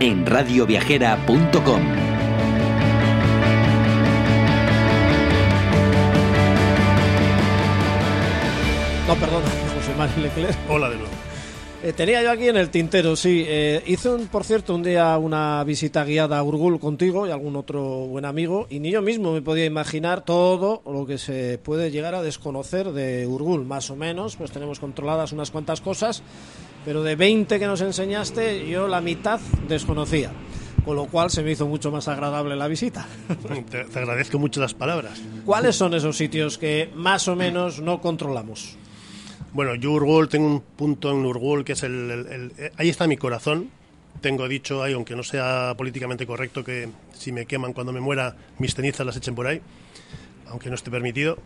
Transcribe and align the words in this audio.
en 0.00 0.26
radioviajera.com. 0.26 1.82
No, 9.08 9.14
perdona, 9.16 9.46
José 9.74 9.94
María 9.98 10.16
Leclerc. 10.18 10.58
Hola 10.68 10.88
de 10.88 10.96
nuevo. 10.96 11.10
Eh, 11.84 11.92
tenía 11.92 12.22
yo 12.22 12.30
aquí 12.30 12.46
en 12.46 12.56
el 12.56 12.70
tintero, 12.70 13.16
sí. 13.16 13.44
Eh, 13.44 13.82
hice, 13.86 14.08
un, 14.08 14.28
por 14.28 14.44
cierto, 14.44 14.72
un 14.72 14.84
día 14.84 15.18
una 15.18 15.64
visita 15.64 16.04
guiada 16.04 16.38
a 16.38 16.44
Urgul 16.44 16.78
contigo 16.78 17.26
y 17.26 17.32
algún 17.32 17.56
otro 17.56 17.82
buen 17.82 18.24
amigo, 18.24 18.68
y 18.70 18.78
ni 18.78 18.92
yo 18.92 19.02
mismo 19.02 19.32
me 19.32 19.42
podía 19.42 19.64
imaginar 19.64 20.24
todo 20.24 20.82
lo 20.86 21.04
que 21.06 21.18
se 21.18 21.58
puede 21.58 21.90
llegar 21.90 22.14
a 22.14 22.22
desconocer 22.22 22.92
de 22.92 23.26
Urgul, 23.26 23.64
más 23.64 23.90
o 23.90 23.96
menos, 23.96 24.36
pues 24.36 24.52
tenemos 24.52 24.78
controladas 24.78 25.32
unas 25.32 25.50
cuantas 25.50 25.80
cosas, 25.80 26.22
pero 26.84 27.02
de 27.02 27.16
20 27.16 27.58
que 27.58 27.66
nos 27.66 27.80
enseñaste, 27.80 28.68
yo 28.68 28.88
la 28.88 29.00
mitad 29.00 29.40
desconocía. 29.68 30.30
Con 30.84 30.96
lo 30.96 31.06
cual 31.06 31.30
se 31.30 31.44
me 31.44 31.52
hizo 31.52 31.68
mucho 31.68 31.92
más 31.92 32.08
agradable 32.08 32.56
la 32.56 32.66
visita. 32.66 33.06
Te, 33.70 33.84
te 33.84 33.98
agradezco 34.00 34.38
mucho 34.40 34.60
las 34.60 34.74
palabras. 34.74 35.22
¿Cuáles 35.44 35.76
son 35.76 35.94
esos 35.94 36.16
sitios 36.16 36.58
que 36.58 36.90
más 36.96 37.28
o 37.28 37.36
menos 37.36 37.80
no 37.80 38.00
controlamos? 38.00 38.76
Bueno, 39.52 39.76
yo 39.76 40.26
tengo 40.28 40.46
un 40.46 40.60
punto 40.60 41.10
en 41.12 41.24
Urgul 41.24 41.64
que 41.64 41.74
es 41.74 41.82
el, 41.84 42.10
el- 42.10 42.26
el- 42.26 42.52
eh, 42.58 42.72
Ahí 42.78 42.88
está 42.88 43.06
mi 43.06 43.16
corazón. 43.16 43.68
Tengo 44.20 44.48
dicho 44.48 44.82
ahí, 44.82 44.92
aunque 44.92 45.14
no 45.14 45.22
sea 45.22 45.74
políticamente 45.76 46.26
correcto, 46.26 46.64
que 46.64 46.88
si 47.12 47.30
me 47.30 47.46
queman 47.46 47.72
cuando 47.74 47.92
me 47.92 48.00
muera, 48.00 48.34
mis 48.58 48.74
cenizas 48.74 49.06
las 49.06 49.16
echen 49.16 49.34
por 49.36 49.46
ahí, 49.46 49.60
aunque 50.48 50.68
no 50.68 50.74
esté 50.74 50.90
permitido, 50.90 51.38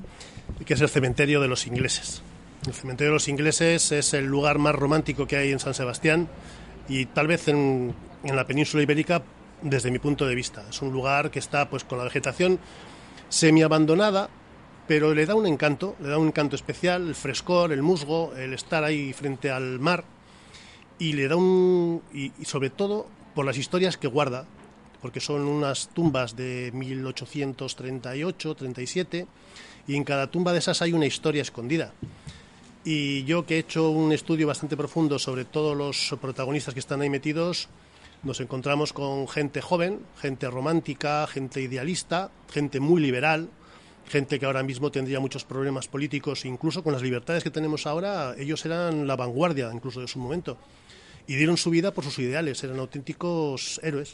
que 0.64 0.74
es 0.74 0.80
el 0.80 0.88
cementerio 0.88 1.40
de 1.42 1.48
los 1.48 1.66
ingleses. 1.66 2.22
El 2.66 2.74
cementerio 2.74 3.12
de 3.12 3.14
los 3.14 3.28
ingleses 3.28 3.92
es 3.92 4.12
el 4.12 4.26
lugar 4.26 4.58
más 4.58 4.74
romántico 4.74 5.26
que 5.26 5.36
hay 5.36 5.52
en 5.52 5.60
San 5.60 5.72
Sebastián 5.72 6.28
y 6.88 7.06
tal 7.06 7.28
vez 7.28 7.46
en, 7.46 7.94
en 8.24 8.36
la 8.36 8.44
península 8.44 8.82
ibérica 8.82 9.22
desde 9.62 9.92
mi 9.92 10.00
punto 10.00 10.26
de 10.26 10.34
vista. 10.34 10.64
Es 10.68 10.82
un 10.82 10.92
lugar 10.92 11.30
que 11.30 11.38
está 11.38 11.70
pues 11.70 11.84
con 11.84 11.98
la 11.98 12.04
vegetación 12.04 12.58
semi 13.28 13.62
abandonada, 13.62 14.28
pero 14.88 15.14
le 15.14 15.26
da 15.26 15.36
un 15.36 15.46
encanto, 15.46 15.94
le 16.00 16.08
da 16.08 16.18
un 16.18 16.26
encanto 16.26 16.56
especial, 16.56 17.06
el 17.06 17.14
frescor, 17.14 17.72
el 17.72 17.82
musgo, 17.82 18.34
el 18.34 18.52
estar 18.52 18.82
ahí 18.82 19.12
frente 19.12 19.50
al 19.50 19.78
mar 19.78 20.02
y 20.98 21.12
le 21.12 21.28
da 21.28 21.36
un 21.36 22.02
y, 22.12 22.32
y 22.36 22.44
sobre 22.46 22.70
todo 22.70 23.06
por 23.36 23.46
las 23.46 23.58
historias 23.58 23.96
que 23.96 24.08
guarda, 24.08 24.44
porque 25.02 25.20
son 25.20 25.42
unas 25.42 25.88
tumbas 25.90 26.34
de 26.34 26.72
1838, 26.74 28.54
37 28.56 29.26
y 29.86 29.94
en 29.94 30.02
cada 30.02 30.32
tumba 30.32 30.52
de 30.52 30.58
esas 30.58 30.82
hay 30.82 30.92
una 30.92 31.06
historia 31.06 31.42
escondida. 31.42 31.92
Y 32.88 33.24
yo 33.24 33.44
que 33.44 33.56
he 33.56 33.58
hecho 33.58 33.90
un 33.90 34.12
estudio 34.12 34.46
bastante 34.46 34.76
profundo 34.76 35.18
sobre 35.18 35.44
todos 35.44 35.76
los 35.76 36.16
protagonistas 36.20 36.72
que 36.72 36.78
están 36.78 37.00
ahí 37.00 37.10
metidos, 37.10 37.68
nos 38.22 38.38
encontramos 38.38 38.92
con 38.92 39.26
gente 39.26 39.60
joven, 39.60 39.98
gente 40.20 40.48
romántica, 40.48 41.26
gente 41.26 41.60
idealista, 41.60 42.30
gente 42.48 42.78
muy 42.78 43.02
liberal, 43.02 43.48
gente 44.08 44.38
que 44.38 44.46
ahora 44.46 44.62
mismo 44.62 44.92
tendría 44.92 45.18
muchos 45.18 45.44
problemas 45.44 45.88
políticos, 45.88 46.44
incluso 46.44 46.84
con 46.84 46.92
las 46.92 47.02
libertades 47.02 47.42
que 47.42 47.50
tenemos 47.50 47.88
ahora, 47.88 48.36
ellos 48.38 48.64
eran 48.64 49.08
la 49.08 49.16
vanguardia 49.16 49.68
incluso 49.74 50.00
de 50.00 50.06
su 50.06 50.20
momento. 50.20 50.56
Y 51.28 51.34
dieron 51.34 51.56
su 51.56 51.70
vida 51.70 51.90
por 51.90 52.04
sus 52.04 52.18
ideales, 52.20 52.62
eran 52.62 52.78
auténticos 52.78 53.80
héroes. 53.82 54.12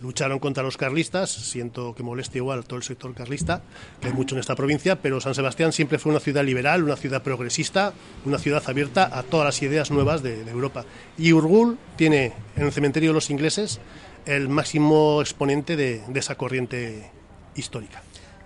Lucharon 0.00 0.40
contra 0.40 0.62
los 0.62 0.76
carlistas, 0.76 1.30
siento 1.30 1.94
que 1.94 2.02
moleste 2.02 2.38
igual 2.38 2.60
a 2.60 2.62
todo 2.62 2.76
el 2.78 2.82
sector 2.82 3.14
carlista, 3.14 3.62
que 4.00 4.08
hay 4.08 4.12
mucho 4.12 4.34
en 4.34 4.40
esta 4.40 4.56
provincia, 4.56 5.00
pero 5.00 5.20
San 5.20 5.34
Sebastián 5.34 5.72
siempre 5.72 5.98
fue 5.98 6.10
una 6.10 6.20
ciudad 6.20 6.44
liberal, 6.44 6.82
una 6.82 6.96
ciudad 6.96 7.22
progresista, 7.22 7.94
una 8.24 8.38
ciudad 8.38 8.62
abierta 8.66 9.08
a 9.16 9.22
todas 9.22 9.46
las 9.46 9.62
ideas 9.62 9.90
nuevas 9.92 10.22
de, 10.22 10.44
de 10.44 10.50
Europa. 10.50 10.84
Y 11.16 11.32
Urgul 11.32 11.78
tiene 11.96 12.32
en 12.56 12.64
el 12.64 12.72
cementerio 12.72 13.10
de 13.10 13.14
los 13.14 13.30
ingleses 13.30 13.80
el 14.26 14.48
máximo 14.48 15.20
exponente 15.20 15.76
de, 15.76 16.02
de 16.08 16.20
esa 16.20 16.34
corriente 16.34 17.10
histórica. 17.54 18.02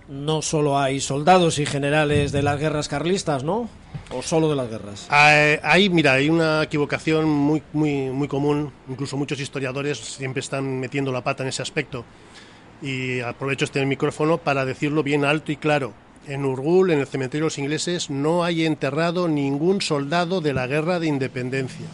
No 0.09 0.41
solo 0.41 0.79
hay 0.79 1.01
soldados 1.01 1.59
y 1.59 1.65
generales 1.65 2.31
de 2.31 2.41
las 2.41 2.59
guerras 2.59 2.87
carlistas, 2.87 3.43
¿no? 3.43 3.69
¿O 4.11 4.21
solo 4.21 4.49
de 4.49 4.55
las 4.55 4.69
guerras? 4.69 5.07
Eh, 5.11 5.59
Ahí, 5.63 5.89
mira, 5.89 6.13
hay 6.13 6.29
una 6.29 6.63
equivocación 6.63 7.27
muy, 7.27 7.61
muy, 7.73 8.09
muy 8.09 8.27
común. 8.29 8.71
Incluso 8.89 9.17
muchos 9.17 9.39
historiadores 9.39 9.97
siempre 9.97 10.39
están 10.39 10.79
metiendo 10.79 11.11
la 11.11 11.23
pata 11.23 11.43
en 11.43 11.49
ese 11.49 11.61
aspecto. 11.61 12.05
Y 12.81 13.19
aprovecho 13.19 13.65
este 13.65 13.85
micrófono 13.85 14.37
para 14.37 14.63
decirlo 14.63 15.03
bien 15.03 15.25
alto 15.25 15.51
y 15.51 15.57
claro. 15.57 15.93
En 16.25 16.45
Urgul, 16.45 16.91
en 16.91 16.99
el 16.99 17.07
cementerio 17.07 17.43
de 17.43 17.47
los 17.47 17.57
ingleses, 17.57 18.09
no 18.09 18.43
hay 18.43 18.65
enterrado 18.65 19.27
ningún 19.27 19.81
soldado 19.81 20.39
de 20.41 20.53
la 20.53 20.67
guerra 20.67 20.99
de 20.99 21.07
independencia. 21.07 21.85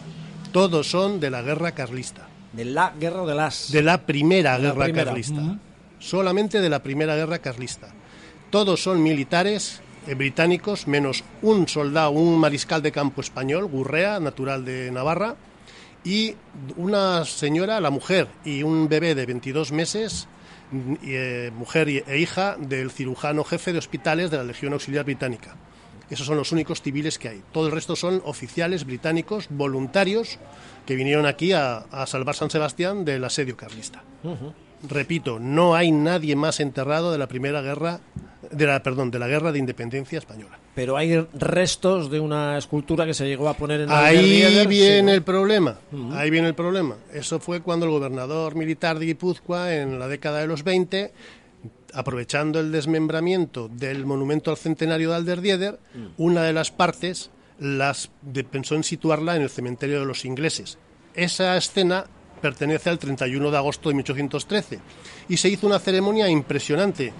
Todos 0.52 0.88
son 0.88 1.18
de 1.20 1.30
la 1.30 1.42
guerra 1.42 1.72
carlista. 1.72 2.28
De 2.52 2.64
la 2.64 2.92
guerra 2.98 3.24
de 3.26 3.34
las... 3.34 3.72
De 3.72 3.82
la 3.82 4.02
primera 4.06 4.56
De 4.56 4.62
la 4.62 4.68
guerra 4.70 4.84
primera. 4.84 5.04
carlista. 5.06 5.58
Solamente 5.98 6.60
de 6.60 6.68
la 6.68 6.82
primera 6.82 7.16
guerra 7.16 7.38
carlista. 7.38 7.88
Todos 8.54 8.84
son 8.84 9.02
militares 9.02 9.82
eh, 10.06 10.14
británicos, 10.14 10.86
menos 10.86 11.24
un 11.42 11.66
soldado, 11.66 12.12
un 12.12 12.38
mariscal 12.38 12.82
de 12.82 12.92
campo 12.92 13.20
español, 13.20 13.66
Gurrea, 13.66 14.20
natural 14.20 14.64
de 14.64 14.92
Navarra, 14.92 15.34
y 16.04 16.36
una 16.76 17.24
señora, 17.24 17.80
la 17.80 17.90
mujer, 17.90 18.28
y 18.44 18.62
un 18.62 18.88
bebé 18.88 19.16
de 19.16 19.26
22 19.26 19.72
meses, 19.72 20.28
eh, 21.02 21.50
mujer 21.52 21.88
e 21.88 22.18
hija 22.20 22.54
del 22.56 22.92
cirujano 22.92 23.42
jefe 23.42 23.72
de 23.72 23.80
hospitales 23.80 24.30
de 24.30 24.36
la 24.36 24.44
Legión 24.44 24.72
Auxiliar 24.72 25.04
Británica. 25.04 25.56
Esos 26.08 26.24
son 26.24 26.36
los 26.36 26.52
únicos 26.52 26.80
civiles 26.80 27.18
que 27.18 27.30
hay. 27.30 27.42
Todo 27.50 27.66
el 27.66 27.72
resto 27.72 27.96
son 27.96 28.22
oficiales 28.24 28.84
británicos 28.84 29.48
voluntarios 29.50 30.38
que 30.86 30.94
vinieron 30.94 31.26
aquí 31.26 31.52
a 31.52 31.86
salvar 32.06 32.36
San 32.36 32.50
Sebastián 32.50 33.04
del 33.04 33.24
asedio 33.24 33.56
carlista. 33.56 34.04
Repito, 34.88 35.38
no 35.38 35.74
hay 35.74 35.90
nadie 35.92 36.36
más 36.36 36.60
enterrado 36.60 37.10
de 37.12 37.18
la 37.18 37.26
primera 37.26 37.62
guerra, 37.62 38.00
de 38.50 38.66
la, 38.66 38.82
perdón, 38.82 39.10
de 39.10 39.18
la 39.18 39.28
guerra 39.28 39.50
de 39.52 39.58
independencia 39.58 40.18
española. 40.18 40.58
Pero 40.74 40.96
hay 40.96 41.16
restos 41.34 42.10
de 42.10 42.18
una 42.20 42.58
escultura 42.58 43.06
que 43.06 43.14
se 43.14 43.26
llegó 43.26 43.48
a 43.48 43.54
poner 43.54 43.82
en 43.82 43.90
Ahí 43.92 44.16
Alderdieder, 44.18 44.68
viene 44.68 45.10
sí. 45.12 45.16
el 45.16 45.22
problema. 45.22 45.78
Ahí 46.12 46.30
viene 46.30 46.48
el 46.48 46.54
problema. 46.54 46.96
Eso 47.12 47.38
fue 47.40 47.60
cuando 47.60 47.86
el 47.86 47.92
gobernador 47.92 48.56
militar 48.56 48.98
de 48.98 49.06
Guipúzcoa, 49.06 49.74
en 49.74 49.98
la 49.98 50.08
década 50.08 50.40
de 50.40 50.48
los 50.48 50.64
20, 50.64 51.12
aprovechando 51.94 52.58
el 52.60 52.72
desmembramiento 52.72 53.68
del 53.68 54.04
monumento 54.04 54.50
al 54.50 54.56
centenario 54.56 55.10
de 55.10 55.16
Alderdieder, 55.16 55.78
una 56.18 56.42
de 56.42 56.52
las 56.52 56.70
partes 56.70 57.30
las 57.58 58.10
de- 58.22 58.42
pensó 58.44 58.74
en 58.74 58.82
situarla 58.82 59.36
en 59.36 59.42
el 59.42 59.50
cementerio 59.50 60.00
de 60.00 60.06
los 60.06 60.24
ingleses. 60.24 60.76
Esa 61.14 61.56
escena 61.56 62.06
pertenece 62.44 62.90
al 62.90 62.98
31 62.98 63.50
de 63.50 63.56
agosto 63.56 63.88
de 63.88 63.94
1813 63.94 64.78
y 65.30 65.38
se 65.38 65.48
hizo 65.48 65.66
una 65.66 65.78
ceremonia 65.78 66.28
impresionante. 66.28 67.10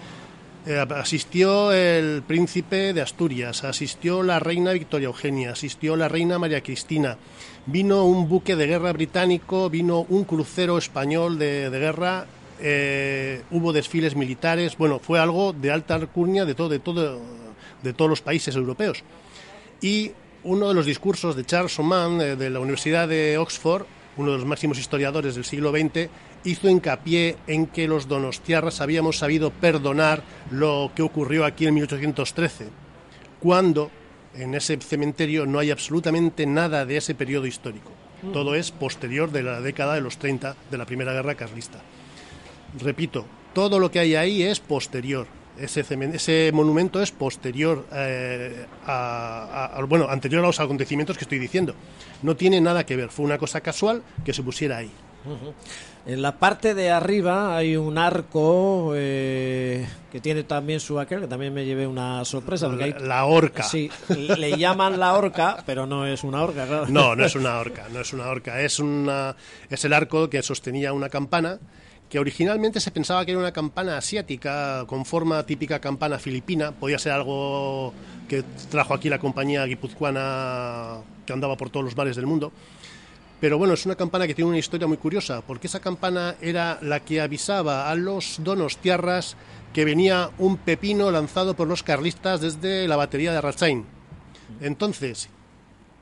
Eh, 0.67 0.85
asistió 0.97 1.73
el 1.73 2.23
príncipe 2.27 2.93
de 2.93 3.01
Asturias, 3.01 3.65
asistió 3.65 4.23
la 4.23 4.39
reina 4.39 4.73
Victoria 4.73 5.07
Eugenia, 5.07 5.53
asistió 5.53 5.97
la 5.97 6.09
reina 6.09 6.39
María 6.39 6.63
Cristina, 6.63 7.17
vino 7.65 8.05
un 8.05 8.29
buque 8.29 8.55
de 8.55 8.67
guerra 8.67 8.93
británico, 8.93 9.71
vino 9.71 10.05
un 10.11 10.25
crucero 10.25 10.77
español 10.77 11.39
de, 11.39 11.71
de 11.71 11.79
guerra, 11.79 12.27
eh, 12.61 13.45
hubo 13.51 13.73
desfiles 13.73 14.17
militares, 14.17 14.77
bueno, 14.77 14.99
fue 14.99 15.21
algo 15.21 15.55
de 15.55 15.73
alta 15.73 15.95
alcurnia 15.95 16.45
de 16.45 16.55
todo, 16.55 16.69
de 16.69 16.81
todo, 16.81 17.19
de 17.83 17.93
todos 17.95 18.11
los 18.11 18.21
países 18.21 18.55
europeos. 18.57 19.03
Y 19.81 20.13
uno 20.43 20.69
de 20.69 20.75
los 20.75 20.85
discursos 20.85 21.35
de 21.35 21.47
Charles 21.47 21.79
Oman 21.79 22.21
eh, 22.21 22.37
de 22.37 22.51
la 22.51 22.61
Universidad 22.61 23.09
de 23.09 23.39
Oxford, 23.39 23.87
uno 24.17 24.33
de 24.33 24.39
los 24.39 24.47
máximos 24.47 24.79
historiadores 24.79 25.35
del 25.35 25.45
siglo 25.45 25.71
XX, 25.73 26.09
hizo 26.45 26.69
hincapié 26.69 27.37
en 27.47 27.67
que 27.67 27.89
los 27.89 28.07
donostiarras 28.09 28.81
habíamos 28.81 29.19
sabido 29.19 29.51
perdonar 29.51 30.23
lo 30.51 30.91
que 30.95 31.03
ocurrió 31.03 31.45
aquí 31.45 31.67
en 31.67 31.75
1813, 31.75 32.69
cuando 33.41 33.91
en 34.37 34.55
ese 34.55 34.77
cementerio 34.79 35.47
no 35.47 35.59
hay 35.59 35.71
absolutamente 35.71 36.47
nada 36.47 36.85
de 36.87 36.97
ese 36.97 37.15
periodo 37.15 37.47
histórico. 37.47 37.91
Todo 38.33 38.55
es 38.55 38.71
posterior 38.71 39.31
de 39.31 39.43
la 39.43 39.61
década 39.61 39.95
de 39.95 40.01
los 40.01 40.17
30 40.17 40.57
de 40.71 40.79
la 40.79 40.87
Primera 40.87 41.13
Guerra 41.13 41.35
Carlista. 41.35 41.81
Repito, 42.81 43.27
todo 43.53 43.79
lo 43.79 43.91
que 43.91 43.99
hay 44.01 44.15
ahí 44.15 44.43
es 44.43 44.61
posterior. 44.61 45.27
Ese, 45.59 45.85
ese 46.15 46.51
monumento 46.53 47.01
es 47.01 47.13
posterior 47.13 47.87
eh, 47.93 48.67
a, 48.87 49.69
a- 49.73 49.79
a- 49.79 49.85
bueno, 49.85 50.09
anterior 50.09 50.43
a 50.43 50.47
los 50.49 50.59
acontecimientos 50.59 51.17
que 51.17 51.25
estoy 51.25 51.39
diciendo. 51.39 51.75
No 52.25 52.35
tiene 52.37 52.61
nada 52.61 52.85
que 52.85 52.97
ver. 52.97 53.11
Fue 53.11 53.25
una 53.25 53.39
cosa 53.39 53.61
casual 53.61 54.03
que 54.25 54.33
se 54.33 54.43
pusiera 54.43 54.79
ahí. 54.79 54.91
En 56.07 56.21
la 56.21 56.39
parte 56.39 56.75
de 56.75 56.91
arriba 56.91 57.57
hay 57.57 57.77
un 57.77 57.97
arco 57.97 58.93
eh, 58.95 59.87
que 60.13 60.21
tiene 60.21 60.43
también 60.45 60.79
su 60.81 61.01
aquel, 61.01 61.21
que 61.21 61.27
también 61.27 61.55
me 61.55 61.65
llevé 61.65 61.87
una 61.87 62.25
sorpresa. 62.27 62.67
Porque 62.69 62.91
La, 62.91 62.97
hay- 62.99 63.07
la 63.07 63.25
horca. 63.25 63.63
Sí, 63.63 63.91
le 64.09 64.59
llaman 64.59 64.99
la 64.99 65.15
horca, 65.15 65.63
pero 65.65 65.87
no 65.87 66.07
es 66.07 66.23
una 66.25 66.43
horca, 66.43 66.67
claro. 66.67 66.87
No, 66.89 67.17
no 67.17 67.25
es 67.25 67.35
una 67.37 67.59
horca, 67.59 67.87
no 67.91 68.01
es 68.01 68.13
una 68.13 68.27
horca, 68.29 68.61
es 68.61 68.79
una 68.81 69.35
es 69.71 69.85
el 69.85 69.93
arco 69.95 70.29
que 70.29 70.43
sostenía 70.43 70.93
una 70.93 71.09
campana 71.09 71.59
que 72.15 72.21
originalmente 72.21 72.79
se 72.79 72.93
pensaba 72.93 73.25
que 73.25 73.33
era 73.33 73.41
una 73.41 73.51
campana 73.51 73.99
asiática 73.99 74.85
con 74.87 75.05
forma 75.05 75.45
típica 75.45 75.81
campana 75.81 76.17
filipina, 76.21 76.71
podía 76.71 76.97
ser 76.97 77.11
algo 77.11 77.93
que 78.29 78.45
trajo 78.71 78.95
aquí 78.95 79.09
la 79.09 79.19
compañía 79.19 79.65
guipuzcoana 79.65 80.99
que 81.27 81.33
andaba 81.33 81.57
por 81.57 81.71
todos 81.71 81.83
los 81.83 81.97
bares 81.97 82.15
del 82.15 82.27
mundo. 82.27 82.53
Pero 83.41 83.59
bueno, 83.59 83.75
es 83.75 83.85
una 83.85 83.97
campana 83.97 84.29
que 84.29 84.35
tiene 84.37 84.49
una 84.49 84.61
historia 84.61 84.87
muy 84.87 84.97
curiosa, 84.97 85.41
porque 85.41 85.67
esa 85.67 85.81
campana 85.81 86.37
era 86.41 86.79
la 86.83 87.01
que 87.01 87.21
avisaba 87.21 87.91
a 87.91 87.97
los 87.97 88.37
donostiarras 88.45 89.37
que 89.73 89.85
venía 89.85 90.31
un 90.39 90.57
pepino 90.57 91.11
lanzado 91.11 91.57
por 91.57 91.67
los 91.67 91.83
carlistas 91.83 92.41
desde 92.41 92.87
la 92.87 92.95
batería 92.95 93.33
de 93.33 93.39
Arrachain. 93.39 93.85
Entonces, 94.61 95.31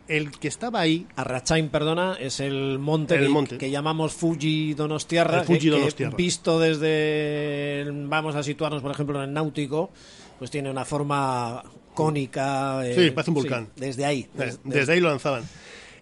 el 0.08 0.30
que 0.32 0.48
estaba 0.48 0.80
ahí 0.80 1.06
Arrachain, 1.16 1.68
perdona, 1.68 2.16
es 2.18 2.40
el 2.40 2.78
monte, 2.78 3.14
El 3.14 3.22
que, 3.22 3.28
monte. 3.28 3.58
que 3.58 3.70
llamamos 3.70 4.12
Fuji 4.12 4.74
Donostiarra, 4.74 5.40
El 5.40 5.44
Fuji 5.46 5.58
que- 5.58 5.64
que 5.64 5.70
Donostiarra. 5.70 6.16
visto 6.16 6.58
desde, 6.60 7.84
vamos 8.06 8.34
a 8.34 8.42
situarnos, 8.42 8.82
por 8.82 8.90
ejemplo, 8.92 9.18
en 9.22 9.28
el 9.28 9.32
náutico, 9.34 9.90
pues 10.38 10.50
tiene 10.50 10.70
una 10.70 10.84
forma 10.84 11.62
cónica. 11.94 12.86
eh, 12.86 12.94
Sí, 12.94 13.10
parece 13.10 13.30
un 13.30 13.34
volcán. 13.34 13.68
desde 13.76 14.04
ahí. 14.04 14.28
Eh, 14.34 14.38
des- 14.38 14.60
Desde 14.64 14.92
ahí 14.94 15.00
lo 15.00 15.08
lanzaban. 15.10 15.44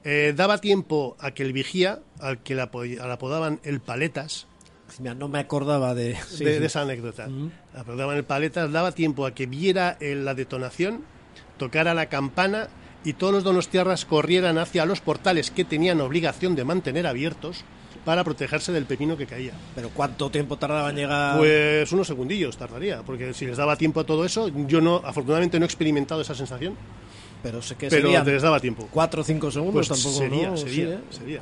Eh, 0.05 0.32
daba 0.35 0.58
tiempo 0.58 1.17
a 1.20 1.32
que 1.32 1.43
el 1.43 1.53
vigía, 1.53 2.00
al 2.20 2.43
que 2.43 2.55
le 2.55 2.62
apo- 2.62 2.85
le 2.85 3.00
apodaban 3.12 3.61
el 3.64 3.81
Paletas, 3.81 4.46
Mira, 4.99 5.14
no 5.14 5.29
me 5.29 5.38
acordaba 5.38 5.94
de, 5.94 6.17
sí, 6.29 6.44
de, 6.44 6.55
sí. 6.55 6.58
de 6.61 6.67
esa 6.67 6.81
anécdota, 6.82 7.29
le 7.29 7.50
apodaban 7.79 8.17
el 8.17 8.25
Paletas, 8.25 8.73
daba 8.73 8.93
tiempo 8.93 9.25
a 9.26 9.35
que 9.35 9.46
viera 9.46 9.96
eh, 10.00 10.14
la 10.17 10.35
detonación, 10.35 11.05
tocara 11.58 11.93
la 11.94 12.06
campana 12.08 12.69
y 13.05 13.14
todos 13.14 13.32
los 13.32 13.44
donostiarras 13.44 14.05
corrieran 14.05 14.58
hacia 14.58 14.85
los 14.87 15.00
portales 15.00 15.50
que 15.50 15.64
tenían 15.64 16.00
obligación 16.00 16.55
de 16.55 16.64
mantener 16.64 17.06
abiertos 17.06 17.64
para 18.05 18.25
protegerse 18.25 18.73
del 18.73 18.87
pepino 18.87 19.17
que 19.17 19.26
caía. 19.26 19.52
Pero 19.75 19.91
¿cuánto 19.91 20.31
tiempo 20.31 20.56
tardaba 20.56 20.91
en 20.91 20.97
llegar? 20.97 21.38
Pues 21.38 21.91
unos 21.93 22.06
segundillos 22.06 22.56
tardaría, 22.56 23.02
porque 23.02 23.35
si 23.35 23.47
les 23.47 23.56
daba 23.56 23.76
tiempo 23.76 24.00
a 24.00 24.05
todo 24.05 24.25
eso, 24.25 24.49
yo 24.67 24.81
no, 24.81 25.02
afortunadamente 25.05 25.58
no 25.58 25.64
he 25.64 25.67
experimentado 25.67 26.20
esa 26.20 26.35
sensación, 26.35 26.75
pero 27.43 27.62
sé 27.62 27.75
que 27.76 27.88
pero 27.88 28.08
les 28.25 28.43
daba 28.43 28.61
tiempo. 28.61 28.88
cuatro 28.91 29.23
o 29.23 29.25
cinco 29.25 29.50
segundos 29.50 29.88
Pues 29.88 29.88
tampoco, 29.88 30.19
sería, 30.25 30.50
¿no? 30.50 30.56
sería, 30.56 30.87
Sí, 30.87 30.93
¿eh? 30.93 30.99
sería. 31.11 31.41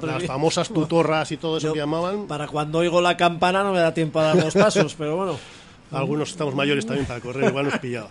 Las 0.06 0.24
famosas 0.24 0.68
tutorras 0.68 1.30
y 1.32 1.36
todo 1.36 1.58
eso 1.58 1.68
Yo, 1.68 1.72
que 1.72 1.78
llamaban, 1.80 2.26
Para 2.26 2.46
cuando 2.48 2.78
oigo 2.78 3.00
la 3.00 3.16
campana 3.16 3.62
no 3.62 3.72
me 3.72 3.78
da 3.80 3.92
tiempo 3.94 4.18
a 4.20 4.24
dar 4.24 4.36
los 4.36 4.54
pasos, 4.54 4.94
pero 4.96 5.16
bueno. 5.16 5.38
algunos 5.92 6.30
estamos 6.30 6.54
mayores 6.54 6.86
también 6.86 7.06
para 7.06 7.20
correr, 7.20 7.48
igual 7.48 7.64
nos 7.66 7.78
pillaba. 7.78 8.10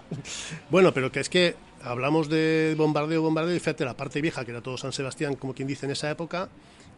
Bueno, 0.70 0.94
pero 0.94 1.12
que 1.12 1.22
es 1.22 1.30
que 1.30 1.56
hablamos 1.84 2.30
de 2.30 2.76
bombardeo, 2.78 3.22
bombardeo, 3.22 3.56
y 3.56 3.60
fíjate 3.60 3.86
la 3.86 3.96
parte 3.96 4.22
vieja, 4.22 4.46
que 4.46 4.52
era 4.52 4.62
todo 4.62 4.78
San 4.78 4.94
Sebastián, 4.94 5.36
como 5.36 5.54
quien 5.54 5.68
dice 5.68 5.86
en 5.86 5.92
esa 5.92 6.10
época, 6.10 6.50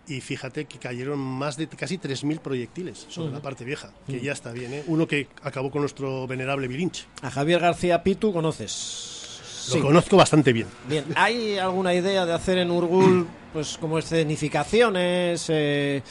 y 0.07 0.21
fíjate 0.21 0.65
que 0.65 0.79
cayeron 0.79 1.19
más 1.19 1.57
de 1.57 1.67
casi 1.67 1.97
3.000 1.97 2.39
proyectiles 2.39 3.05
sobre 3.09 3.31
la 3.31 3.41
parte 3.41 3.63
vieja, 3.63 3.91
que 4.07 4.19
ya 4.19 4.31
está 4.31 4.51
bien, 4.51 4.73
¿eh? 4.73 4.83
Uno 4.87 5.07
que 5.07 5.27
acabó 5.43 5.71
con 5.71 5.81
nuestro 5.81 6.27
venerable 6.27 6.67
Virinch. 6.67 7.07
A 7.21 7.29
Javier 7.29 7.59
García 7.59 8.03
Pitu 8.03 8.33
conoces. 8.33 9.19
Lo 9.73 9.81
conozco 9.81 10.17
bastante 10.17 10.53
bien. 10.53 10.67
Bien, 10.89 11.05
¿hay 11.15 11.57
alguna 11.57 11.93
idea 11.93 12.25
de 12.25 12.33
hacer 12.33 12.57
en 12.57 12.71
Urgul 12.71 13.27
pues 13.53 13.77
como 13.77 13.99
escenificaciones 13.99 15.45
eh, 15.49 16.01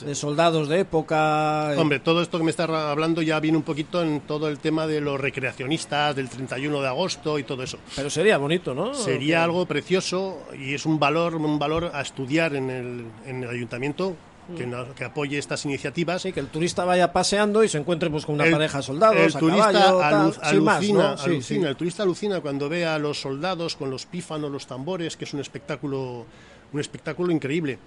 de 0.00 0.14
soldados 0.14 0.68
de 0.68 0.80
época? 0.80 1.72
eh, 1.74 1.78
Hombre, 1.78 2.00
todo 2.00 2.22
esto 2.22 2.38
que 2.38 2.44
me 2.44 2.50
estás 2.50 2.68
hablando 2.70 3.22
ya 3.22 3.40
viene 3.40 3.56
un 3.56 3.62
poquito 3.64 4.02
en 4.02 4.20
todo 4.20 4.48
el 4.48 4.58
tema 4.58 4.86
de 4.86 5.00
los 5.00 5.20
recreacionistas, 5.20 6.14
del 6.16 6.28
31 6.28 6.80
de 6.80 6.88
agosto 6.88 7.38
y 7.38 7.42
todo 7.44 7.62
eso. 7.62 7.78
Pero 7.96 8.10
sería 8.10 8.38
bonito, 8.38 8.74
¿no? 8.74 8.94
Sería 8.94 9.44
algo 9.44 9.66
precioso 9.66 10.38
y 10.58 10.74
es 10.74 10.86
un 10.86 10.98
valor, 10.98 11.34
un 11.36 11.58
valor 11.58 11.90
a 11.94 12.00
estudiar 12.00 12.54
en 12.54 12.70
el, 12.70 13.04
en 13.26 13.44
el 13.44 13.50
ayuntamiento 13.50 14.16
que, 14.56 14.66
no- 14.66 14.94
que 14.96 15.04
apoye 15.04 15.38
estas 15.38 15.64
iniciativas. 15.64 16.22
Sí, 16.22 16.32
que 16.32 16.40
el 16.40 16.48
turista 16.48 16.84
vaya 16.84 17.12
paseando 17.12 17.62
y 17.62 17.68
se 17.68 17.78
encuentre 17.78 18.10
pues 18.10 18.26
con 18.26 18.34
una 18.34 18.46
El- 18.46 18.52
pareja 18.52 18.78
de 18.78 18.82
soldados, 18.82 19.16
el 19.16 19.36
a 19.36 19.38
turista 19.38 19.72
caballo, 19.72 19.98
tal, 20.00 20.12
alu- 20.32 20.50
sin 20.50 20.64
más, 20.64 20.76
alucina, 20.78 21.02
¿no? 21.12 21.18
Sí, 21.18 21.24
alucina, 21.30 21.60
sí. 21.66 21.68
el 21.70 21.76
turista 21.76 22.02
alucina 22.02 22.40
cuando 22.40 22.68
ve 22.68 22.84
a 22.84 22.98
los 22.98 23.20
soldados 23.20 23.76
con 23.76 23.90
los 23.90 24.06
pífanos, 24.06 24.50
los 24.50 24.66
tambores, 24.66 25.16
que 25.16 25.24
es 25.24 25.34
un 25.34 25.40
espectáculo, 25.40 26.26
un 26.72 26.80
espectáculo 26.80 27.32
increíble. 27.32 27.78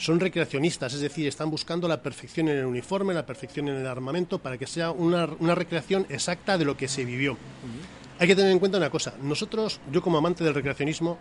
Son 0.00 0.18
recreacionistas, 0.18 0.94
es 0.94 1.00
decir, 1.02 1.28
están 1.28 1.50
buscando 1.50 1.86
la 1.86 2.00
perfección 2.00 2.48
en 2.48 2.56
el 2.56 2.64
uniforme, 2.64 3.12
la 3.12 3.26
perfección 3.26 3.68
en 3.68 3.76
el 3.76 3.86
armamento, 3.86 4.38
para 4.38 4.56
que 4.56 4.66
sea 4.66 4.92
una, 4.92 5.26
recreación 5.26 6.06
exacta 6.08 6.56
de 6.56 6.64
lo 6.64 6.74
que 6.74 6.88
se 6.88 7.04
vivió. 7.04 7.36
Hay 8.18 8.26
que 8.26 8.34
tener 8.34 8.50
en 8.50 8.58
cuenta 8.58 8.78
una 8.78 8.88
cosa, 8.88 9.12
nosotros, 9.22 9.78
yo 9.92 10.00
como 10.00 10.16
amante 10.16 10.42
del 10.42 10.54
recreacionismo, 10.54 11.18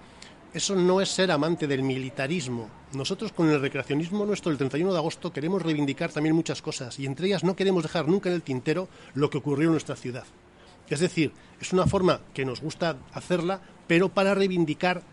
eso 0.54 0.78
no 0.78 1.02
es 1.02 1.10
ser 1.10 1.30
amante 1.30 1.68
del 1.68 1.84
militarismo. 1.84 2.70
Nosotros 2.94 3.34
con 3.34 3.50
el 3.50 3.60
recreacionismo 3.60 4.26
nuestro, 4.26 4.50
el 4.50 4.58
31 4.58 4.94
de 4.94 4.98
agosto, 4.98 5.34
queremos 5.34 5.62
reivindicar 5.62 6.14
también 6.14 6.34
muchas 6.34 6.62
cosas 6.62 6.98
y 7.00 7.06
entre 7.06 7.28
ellas 7.28 7.44
no 7.44 7.58
queremos 7.58 7.84
dejar 7.84 8.08
nunca 8.08 8.30
en 8.30 8.36
el 8.36 8.44
tintero 8.44 8.88
lo 9.14 9.30
que 9.30 9.40
ocurrió 9.40 9.66
en 9.66 9.74
nuestra 9.74 9.98
ciudad. 9.98 10.24
Es 10.88 11.02
decir, 11.02 11.34
es 11.60 11.74
una 11.74 11.86
forma 11.86 12.22
que 12.34 12.46
nos 12.46 12.62
gusta 12.62 12.96
hacerla, 13.12 13.60
pero 13.88 14.08
para 14.08 14.36
reivindicar 14.36 15.04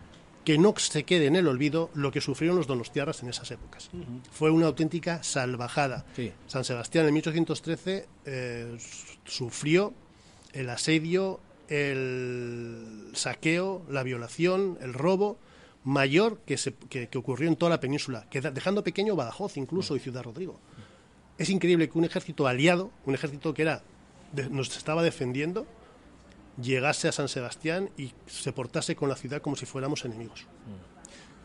que 0.47 0.57
no 0.57 0.73
se 0.77 1.03
quede 1.03 1.25
en 1.25 1.35
el 1.35 1.45
olvido 1.45 1.89
lo 1.93 2.09
que 2.09 2.21
sufrieron 2.21 2.55
los 2.55 2.67
donostiarras 2.67 3.21
en 3.21 3.27
esas 3.27 3.51
épocas. 3.51 3.89
Fue 4.31 4.49
una 4.49 4.67
auténtica 4.67 5.21
salvajada. 5.21 6.05
Sí. 6.15 6.31
San 6.47 6.63
Sebastián 6.63 7.05
en 7.05 7.13
1813 7.15 8.07
eh, 8.25 8.77
sufrió 9.25 9.93
el 10.53 10.69
asedio, 10.69 11.41
el 11.67 13.09
saqueo, 13.13 13.81
la 13.89 14.03
violación, 14.03 14.77
el 14.79 14.93
robo 14.93 15.37
mayor 15.83 16.39
que, 16.45 16.57
se- 16.57 16.73
que- 16.89 17.09
que 17.09 17.17
ocurrió 17.17 17.49
en 17.49 17.57
toda 17.57 17.71
la 17.71 17.81
península, 17.81 18.25
dejando 18.31 18.85
pequeño 18.85 19.17
Badajoz 19.17 19.57
incluso 19.57 19.97
y 19.97 19.99
Ciudad 19.99 20.23
Rodrigo. 20.23 20.59
Es 21.37 21.49
increíble 21.49 21.89
que 21.89 21.97
un 21.97 22.05
ejército 22.05 22.47
aliado, 22.47 22.89
un 23.05 23.13
ejército 23.15 23.53
que 23.53 23.63
era 23.63 23.83
de- 24.31 24.49
nos 24.49 24.75
estaba 24.77 25.03
defendiendo, 25.03 25.67
llegase 26.61 27.07
a 27.07 27.11
San 27.11 27.27
Sebastián 27.27 27.89
y 27.97 28.11
se 28.25 28.51
portase 28.53 28.95
con 28.95 29.09
la 29.09 29.15
ciudad 29.15 29.41
como 29.41 29.55
si 29.55 29.65
fuéramos 29.65 30.03
enemigos. 30.05 30.45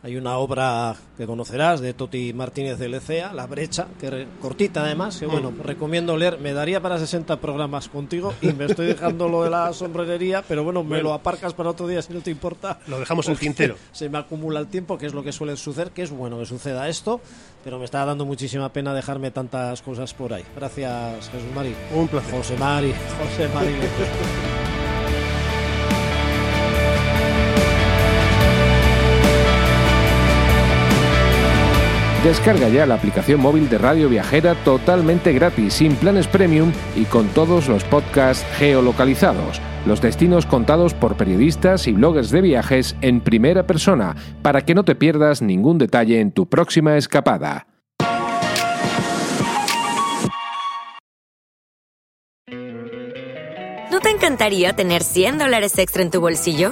Hay 0.05 0.17
una 0.17 0.35
obra 0.37 0.97
que 1.15 1.25
conocerás 1.25 1.79
de 1.79 1.93
Toti 1.93 2.33
Martínez 2.33 2.77
de 2.77 2.89
Lecea, 2.89 3.31
La 3.31 3.47
Brecha, 3.47 3.87
que 4.01 4.09
re- 4.09 4.27
cortita 4.41 4.83
además, 4.83 5.17
que 5.17 5.25
bueno, 5.27 5.53
recomiendo 5.63 6.17
leer. 6.17 6.39
Me 6.39 6.51
daría 6.51 6.81
para 6.81 6.99
60 6.99 7.39
programas 7.39 7.87
contigo 7.87 8.33
y 8.41 8.47
me 8.51 8.65
estoy 8.65 8.87
dejando 8.87 9.29
lo 9.29 9.45
de 9.45 9.49
la 9.49 9.71
sombrerería, 9.71 10.43
pero 10.45 10.61
bueno, 10.65 10.83
me 10.83 11.01
lo 11.01 11.13
aparcas 11.13 11.53
para 11.53 11.69
otro 11.69 11.87
día 11.87 12.01
si 12.01 12.11
no 12.11 12.19
te 12.19 12.31
importa. 12.31 12.81
Lo 12.87 12.99
dejamos 12.99 13.27
en 13.27 13.31
el 13.31 13.39
tintero. 13.39 13.75
Se 13.93 14.09
me 14.09 14.17
acumula 14.17 14.59
el 14.59 14.67
tiempo, 14.67 14.97
que 14.97 15.05
es 15.05 15.13
lo 15.13 15.23
que 15.23 15.31
suele 15.31 15.55
suceder, 15.55 15.91
que 15.91 16.01
es 16.01 16.11
bueno 16.11 16.37
que 16.37 16.45
suceda 16.47 16.89
esto, 16.89 17.21
pero 17.63 17.79
me 17.79 17.85
está 17.85 18.03
dando 18.03 18.25
muchísima 18.25 18.73
pena 18.73 18.93
dejarme 18.93 19.31
tantas 19.31 19.81
cosas 19.81 20.13
por 20.13 20.33
ahí. 20.33 20.43
Gracias, 20.57 21.29
Jesús 21.29 21.47
Mari. 21.55 21.73
Un 21.95 22.09
placer. 22.09 22.35
José 22.35 22.57
Mari, 22.57 22.93
José 23.21 23.47
Mari. 23.55 23.71
Descarga 32.23 32.69
ya 32.69 32.85
la 32.85 32.95
aplicación 32.95 33.41
móvil 33.41 33.67
de 33.67 33.77
Radio 33.77 34.07
Viajera 34.07 34.55
totalmente 34.63 35.33
gratis, 35.33 35.73
sin 35.73 35.93
planes 35.95 36.25
premium 36.25 36.71
y 36.95 37.03
con 37.03 37.27
todos 37.27 37.67
los 37.67 37.83
podcasts 37.83 38.45
geolocalizados. 38.57 39.59
Los 39.85 40.01
destinos 40.01 40.45
contados 40.45 40.93
por 40.93 41.17
periodistas 41.17 41.85
y 41.85 41.91
bloggers 41.91 42.29
de 42.29 42.39
viajes 42.39 42.95
en 43.01 43.19
primera 43.19 43.67
persona, 43.67 44.15
para 44.41 44.61
que 44.61 44.73
no 44.73 44.85
te 44.85 44.95
pierdas 44.95 45.41
ningún 45.41 45.77
detalle 45.77 46.21
en 46.21 46.31
tu 46.31 46.47
próxima 46.47 46.95
escapada. 46.95 47.67
¿No 53.91 53.99
te 53.99 54.11
encantaría 54.11 54.71
tener 54.71 55.03
100 55.03 55.39
dólares 55.39 55.77
extra 55.77 56.01
en 56.01 56.09
tu 56.09 56.21
bolsillo? 56.21 56.71